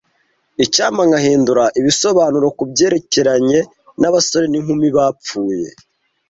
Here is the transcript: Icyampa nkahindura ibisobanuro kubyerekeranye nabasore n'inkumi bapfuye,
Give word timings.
Icyampa 0.63 1.01
nkahindura 1.09 1.63
ibisobanuro 1.79 2.47
kubyerekeranye 2.57 3.59
nabasore 3.99 4.45
n'inkumi 4.49 4.87
bapfuye, 4.95 5.67